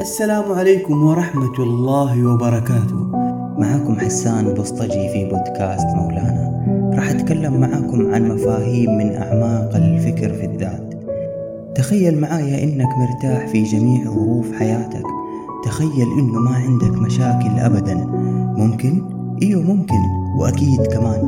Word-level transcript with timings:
السلام 0.00 0.52
عليكم 0.52 1.06
ورحمة 1.06 1.58
الله 1.58 2.26
وبركاته. 2.26 2.96
معاكم 3.58 4.00
حسان 4.00 4.54
بسطجي 4.54 5.08
في 5.08 5.24
بودكاست 5.24 5.86
مولانا. 5.96 6.64
راح 6.94 7.10
أتكلم 7.10 7.60
معاكم 7.60 8.14
عن 8.14 8.28
مفاهيم 8.28 8.98
من 8.98 9.14
أعماق 9.16 9.76
الفكر 9.76 10.32
في 10.32 10.46
الذات. 10.46 10.94
تخيل 11.74 12.20
معايا 12.20 12.64
إنك 12.64 12.88
مرتاح 12.98 13.46
في 13.46 13.62
جميع 13.62 14.04
ظروف 14.04 14.52
حياتك. 14.52 15.04
تخيل 15.64 16.08
إنه 16.18 16.40
ما 16.40 16.54
عندك 16.54 16.98
مشاكل 16.98 17.58
أبدا. 17.58 17.94
ممكن؟ 18.56 19.02
إيوه 19.42 19.62
ممكن 19.62 20.00
وأكيد 20.38 20.86
كمان. 20.86 21.20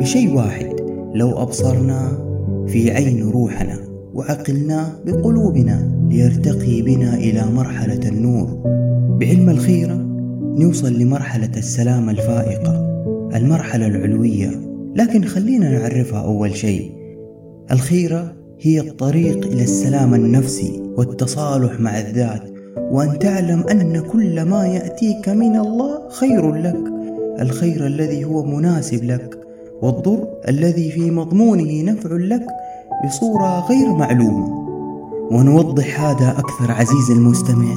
بشيء 0.00 0.36
واحد 0.36 0.80
لو 1.14 1.42
أبصرنا 1.42 2.18
في 2.66 2.90
عين 2.90 3.30
روحنا 3.30 3.78
وعقلنا 4.14 4.92
بقلوبنا 5.06 5.95
ليرتقي 6.10 6.82
بنا 6.82 7.14
إلى 7.14 7.44
مرحلة 7.54 8.08
النور. 8.08 8.62
بعلم 9.20 9.50
الخيرة 9.50 9.94
نوصل 10.58 10.98
لمرحلة 10.98 11.50
السلامة 11.56 12.12
الفائقة 12.12 12.86
المرحلة 13.34 13.86
العلوية. 13.86 14.50
لكن 14.96 15.24
خلينا 15.24 15.78
نعرفها 15.78 16.20
أول 16.20 16.56
شيء. 16.56 16.92
الخيرة 17.70 18.32
هي 18.60 18.80
الطريق 18.80 19.46
إلى 19.46 19.62
السلام 19.62 20.14
النفسي 20.14 20.82
والتصالح 20.96 21.80
مع 21.80 21.98
الذات. 21.98 22.42
وأن 22.76 23.18
تعلم 23.18 23.60
أن 23.70 24.00
كل 24.00 24.42
ما 24.42 24.66
يأتيك 24.66 25.28
من 25.28 25.56
الله 25.56 26.08
خير 26.08 26.54
لك. 26.54 26.80
الخير 27.40 27.86
الذي 27.86 28.24
هو 28.24 28.44
مناسب 28.44 29.04
لك. 29.04 29.38
والضر 29.82 30.28
الذي 30.48 30.90
في 30.90 31.10
مضمونه 31.10 31.82
نفع 31.82 32.10
لك 32.12 32.46
بصورة 33.06 33.68
غير 33.68 33.92
معلومة. 33.92 34.55
ونوضح 35.30 36.00
هذا 36.00 36.30
أكثر 36.38 36.72
عزيزي 36.72 37.12
المستمع 37.12 37.74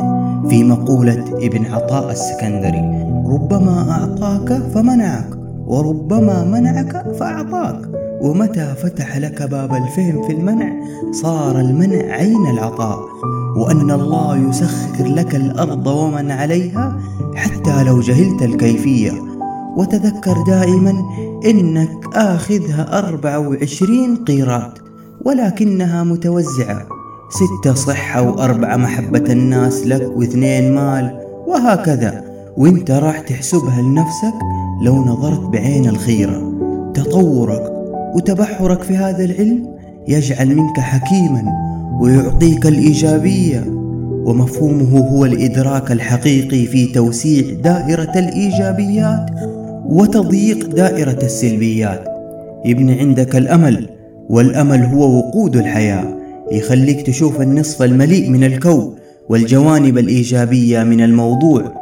في 0.50 0.64
مقولة 0.64 1.26
ابن 1.42 1.66
عطاء 1.66 2.12
السكندري. 2.12 3.10
ربما 3.26 3.92
أعطاك 3.92 4.54
فمنعك 4.74 5.30
وربما 5.68 6.44
منعك 6.44 7.16
فأعطاك. 7.20 7.90
ومتى 8.22 8.74
فتح 8.84 9.18
لك 9.18 9.42
باب 9.42 9.74
الفهم 9.74 10.28
في 10.28 10.34
المنع 10.34 10.72
صار 11.12 11.60
المنع 11.60 12.14
عين 12.14 12.48
العطاء. 12.48 13.00
وأن 13.58 13.92
الله 13.92 14.50
يسخر 14.50 15.06
لك 15.06 15.36
الأرض 15.36 15.88
ومن 15.88 16.32
عليها 16.32 17.00
حتى 17.36 17.84
لو 17.84 18.00
جهلت 18.00 18.42
الكيفية. 18.42 19.12
وتذكر 19.78 20.44
دائما 20.48 20.94
إنك 21.46 22.16
آخذها 22.16 23.08
أربعة 23.08 23.40
وعشرين 23.40 24.16
قيراط 24.16 24.82
ولكنها 25.26 26.04
متوزعة. 26.04 26.99
ستة 27.30 27.74
صحة 27.74 28.22
وأربعة 28.22 28.78
محبة 28.78 29.32
الناس 29.32 29.88
لك 29.88 30.12
واثنين 30.16 30.76
مال 30.76 31.20
وهكذا. 31.48 32.24
وإنت 32.58 32.92
راح 32.92 33.20
تحسبها 33.20 33.82
لنفسك 33.82 34.34
لو 34.82 34.96
نظرت 34.96 35.40
بعين 35.40 35.90
الخيرة. 35.90 36.54
تطورك 36.94 37.72
وتبحرك 38.16 38.84
في 38.84 38.98
هذا 38.98 39.24
العلم 39.24 39.68
يجعل 40.08 40.56
منك 40.56 40.80
حكيما 40.80 41.44
ويعطيك 42.02 42.66
الإيجابية 42.68 43.64
ومفهومه 44.26 45.00
هو 45.00 45.26
الإدراك 45.26 45.92
الحقيقي 45.92 46.66
في 46.66 46.86
توسيع 46.86 47.54
دائرة 47.64 48.12
الإيجابيات 48.16 49.26
وتضييق 49.86 50.68
دائرة 50.76 51.20
السلبيات. 51.24 52.04
يبني 52.66 53.00
عندك 53.00 53.36
الأمل 53.36 53.90
والأمل 54.30 54.84
هو 54.84 55.18
وقود 55.18 55.58
الحياة. 55.58 56.19
يخليك 56.52 57.06
تشوف 57.08 57.42
النصف 57.42 57.82
المليء 57.82 58.30
من 58.30 58.44
الكون 58.44 58.96
والجوانب 59.30 59.98
الإيجابية 59.98 60.84
من 60.84 61.02
الموضوع. 61.02 61.74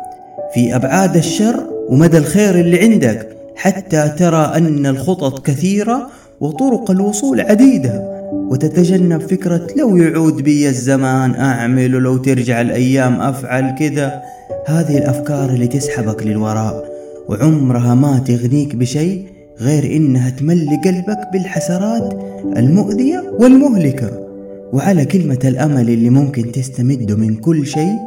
في 0.54 0.76
أبعاد 0.76 1.18
الشر 1.18 1.64
ومدى 1.90 2.18
الخير 2.18 2.60
اللي 2.60 2.80
عندك 2.80 3.28
حتى 3.56 4.12
ترى 4.20 4.52
أن 4.56 4.86
الخطط 4.86 5.46
كثيرة 5.46 6.10
وطرق 6.42 6.92
الوصول 6.92 7.42
عديدة. 7.42 8.18
وتتجنب 8.34 9.22
فكرة 9.22 9.68
لو 9.78 9.98
يعود 9.98 10.42
بي 10.42 10.70
الزمان 10.70 11.36
أعمل 11.36 11.96
ولو 11.96 12.18
ترجع 12.18 12.62
الأيام 12.62 13.22
أفعل 13.22 13.76
كذا. 13.80 14.22
هذه 14.68 14.98
الأفكار 14.98 15.50
اللي 15.50 15.68
تسحبك 15.68 16.24
للوراء 16.24 16.86
وعمرها 17.30 17.96
ما 17.96 18.20
تغنيك 18.20 18.76
بشيء 18.76 19.26
غير 19.60 19.84
إنها 19.96 20.30
تملي 20.30 20.82
قلبك 20.86 21.20
بالحسرات 21.34 22.20
المؤذية 22.58 23.24
والمهلكة. 23.40 24.27
وعلى 24.74 25.06
كلمة 25.06 25.40
الأمل 25.46 25.90
اللي 25.90 26.10
ممكن 26.10 26.52
تستمد 26.52 27.12
من 27.12 27.36
كل 27.36 27.68
شيء 27.68 27.98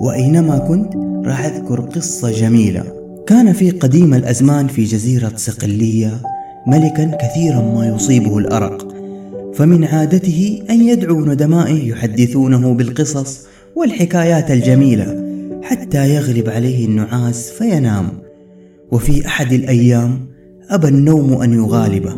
وأينما 0.00 0.58
كنت 0.58 0.96
راح 1.26 1.44
أذكر 1.44 1.80
قصة 1.80 2.30
جميلة. 2.30 2.84
كان 3.26 3.52
في 3.52 3.70
قديم 3.70 4.14
الأزمان 4.14 4.66
في 4.66 4.84
جزيرة 4.84 5.32
صقلية 5.36 6.10
ملكا 6.66 7.16
كثيرا 7.20 7.60
ما 7.60 7.86
يصيبه 7.86 8.38
الأرق 8.38 8.94
فمن 9.54 9.84
عادته 9.84 10.62
أن 10.70 10.88
يدعو 10.88 11.24
ندمائه 11.24 11.88
يحدثونه 11.88 12.74
بالقصص 12.74 13.40
والحكايات 13.76 14.50
الجميلة 14.50 15.24
حتى 15.62 16.14
يغلب 16.14 16.48
عليه 16.48 16.86
النعاس 16.86 17.50
فينام. 17.50 18.08
وفي 18.92 19.26
أحد 19.26 19.52
الأيام 19.52 20.18
أبى 20.70 20.88
النوم 20.88 21.42
أن 21.42 21.52
يغالبه 21.52 22.14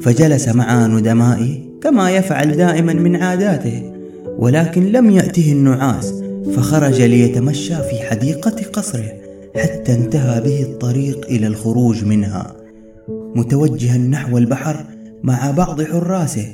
فجلس 0.00 0.48
مع 0.48 0.86
ندمائه 0.86 1.69
كما 1.82 2.10
يفعل 2.10 2.56
دائما 2.56 2.92
من 2.92 3.16
عاداته 3.16 3.92
ولكن 4.38 4.92
لم 4.92 5.10
يأته 5.10 5.52
النعاس 5.52 6.14
فخرج 6.56 7.02
ليتمشى 7.02 7.74
في 7.74 8.08
حديقة 8.10 8.56
قصره 8.72 9.12
حتى 9.56 9.94
انتهى 9.94 10.40
به 10.40 10.62
الطريق 10.62 11.26
إلى 11.26 11.46
الخروج 11.46 12.04
منها. 12.04 12.52
متوجها 13.34 13.98
نحو 13.98 14.38
البحر 14.38 14.76
مع 15.22 15.50
بعض 15.50 15.82
حراسه 15.82 16.46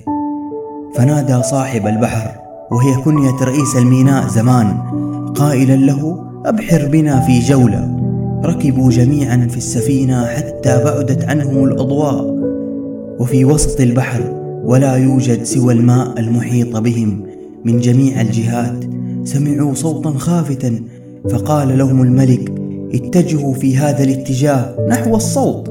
فنادى 0.94 1.42
صاحب 1.42 1.86
البحر 1.86 2.30
وهي 2.70 3.02
كنية 3.02 3.36
رئيس 3.42 3.76
الميناء 3.76 4.28
زمان 4.28 4.78
قائلا 5.34 5.76
له 5.76 6.24
أبحر 6.46 6.88
بنا 6.88 7.20
في 7.20 7.38
جولة. 7.38 7.96
ركبوا 8.44 8.90
جميعا 8.90 9.46
في 9.50 9.56
السفينة 9.56 10.26
حتى 10.26 10.84
بعدت 10.84 11.24
عنهم 11.24 11.64
الأضواء 11.64 12.36
وفي 13.18 13.44
وسط 13.44 13.80
البحر 13.80 14.45
ولا 14.66 14.94
يوجد 14.94 15.42
سوى 15.42 15.74
الماء 15.74 16.20
المحيط 16.20 16.76
بهم 16.76 17.22
من 17.64 17.80
جميع 17.80 18.20
الجهات. 18.20 18.84
سمعوا 19.24 19.74
صوتا 19.74 20.10
خافتا 20.10 20.80
فقال 21.30 21.78
لهم 21.78 22.02
الملك 22.02 22.52
اتجهوا 22.94 23.54
في 23.54 23.76
هذا 23.76 24.04
الاتجاه 24.04 24.76
نحو 24.88 25.16
الصوت. 25.16 25.70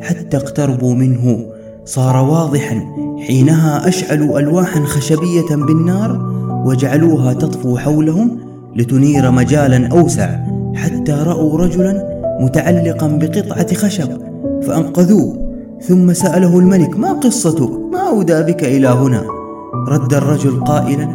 حتى 0.00 0.36
اقتربوا 0.36 0.94
منه 0.94 1.46
صار 1.84 2.16
واضحا 2.16 2.82
حينها 3.26 3.88
اشعلوا 3.88 4.38
ألواحا 4.38 4.84
خشبية 4.84 5.56
بالنار 5.56 6.34
وجعلوها 6.66 7.32
تطفو 7.32 7.76
حولهم 7.76 8.38
لتنير 8.76 9.30
مجالا 9.30 9.88
أوسع. 9.88 10.38
حتى 10.74 11.12
رأوا 11.12 11.58
رجلا 11.58 12.14
متعلقا 12.40 13.06
بقطعة 13.06 13.74
خشب 13.74 14.08
فأنقذوه. 14.62 15.44
ثم 15.80 16.12
سأله 16.12 16.58
الملك 16.58 16.98
ما 16.98 17.12
قصتك؟ 17.12 17.83
ما 18.04 18.10
أودى 18.10 18.42
بك 18.42 18.64
إلى 18.64 18.88
هنا. 18.88 19.24
رد 19.88 20.14
الرجل 20.14 20.64
قائلا 20.64 21.08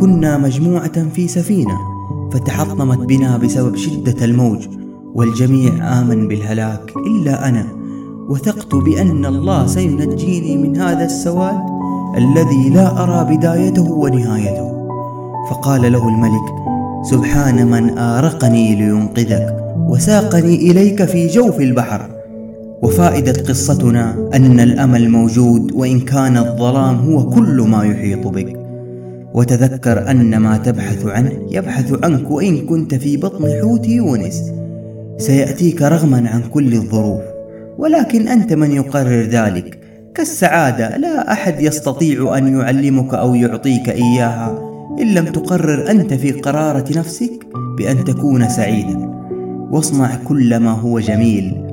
كنا 0.00 0.38
مجموعة 0.38 1.08
في 1.14 1.28
سفينة 1.28 1.78
فتحطمت 2.32 2.98
بنا 2.98 3.36
بسبب 3.36 3.76
شدة 3.76 4.24
الموج 4.24 4.68
والجميع 5.14 6.00
آمن 6.00 6.28
بالهلاك 6.28 6.92
إلا 7.06 7.48
أنا. 7.48 7.66
وثقت 8.28 8.74
بأن 8.74 9.26
الله 9.26 9.66
سينجيني 9.66 10.56
من 10.56 10.76
هذا 10.76 11.04
السواد 11.04 11.60
الذي 12.16 12.70
لا 12.70 13.02
أرى 13.02 13.36
بدايته 13.36 13.92
ونهايته. 13.92 14.88
فقال 15.50 15.92
له 15.92 16.08
الملك 16.08 16.54
سبحان 17.02 17.66
من 17.70 17.98
آرقني 17.98 18.74
لينقذك 18.74 19.56
وساقني 19.88 20.70
إليك 20.70 21.04
في 21.04 21.26
جوف 21.26 21.60
البحر. 21.60 22.13
وفائدة 22.82 23.32
قصتنا 23.32 24.30
أن 24.34 24.60
الأمل 24.60 25.08
موجود 25.08 25.72
وإن 25.72 26.00
كان 26.00 26.36
الظلام 26.36 26.96
هو 26.96 27.30
كل 27.30 27.60
ما 27.60 27.84
يحيط 27.84 28.26
بك. 28.26 28.56
وتذكر 29.34 30.10
أن 30.10 30.36
ما 30.36 30.56
تبحث 30.56 31.06
عنه 31.06 31.32
يبحث 31.50 32.04
عنك 32.04 32.30
وإن 32.30 32.66
كنت 32.66 32.94
في 32.94 33.16
بطن 33.16 33.44
حوت 33.60 33.88
يونس. 33.88 34.42
سيأتيك 35.18 35.82
رغما 35.82 36.30
عن 36.30 36.42
كل 36.42 36.74
الظروف 36.74 37.20
ولكن 37.78 38.28
أنت 38.28 38.52
من 38.52 38.72
يقرر 38.72 39.22
ذلك. 39.22 39.78
كالسعادة 40.14 40.96
لا 40.96 41.32
أحد 41.32 41.60
يستطيع 41.60 42.38
أن 42.38 42.60
يعلمك 42.60 43.14
أو 43.14 43.34
يعطيك 43.34 43.88
إياها 43.88 44.58
إن 45.00 45.14
لم 45.14 45.24
تقرر 45.24 45.90
أنت 45.90 46.14
في 46.14 46.32
قرارة 46.32 46.84
نفسك 46.98 47.46
بأن 47.78 48.04
تكون 48.04 48.48
سعيدا. 48.48 49.10
واصنع 49.70 50.14
كل 50.24 50.56
ما 50.56 50.70
هو 50.70 51.00
جميل 51.00 51.63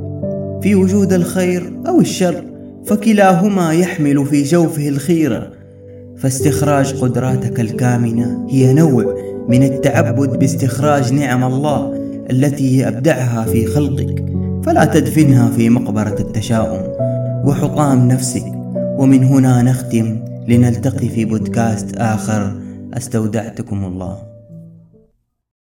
في 0.62 0.76
وجود 0.76 1.14
الخير 1.14 1.74
أو 1.88 2.02
الشر 2.02 2.44
فكلاهما 2.86 3.74
يحمل 3.74 4.26
في 4.26 4.44
جوفه 4.44 4.90
الخيرة 4.90 5.52
فاستخراج 6.18 6.94
قدراتك 6.94 7.60
الكامنة 7.60 8.48
هي 8.50 8.74
نوع 8.74 9.16
من 9.50 9.64
التعبد 9.64 10.40
باستخراج 10.40 11.14
نعم 11.14 11.44
الله 11.44 11.94
التي 12.32 12.88
أبدعها 12.88 13.46
في 13.46 13.66
خلقك. 13.66 14.26
فلا 14.66 14.86
تدفنها 14.86 15.50
في 15.50 15.70
مقبرة 15.70 16.16
التشاؤم 16.20 16.82
وحطام 17.46 18.08
نفسك. 18.08 18.46
ومن 18.76 19.24
هنا 19.24 19.62
نختم 19.62 20.20
لنلتقي 20.48 21.10
في 21.10 21.26
بودكاست 21.26 21.96
آخر. 21.98 22.52
أستودعتكم 22.94 23.86
الله. 23.86 24.31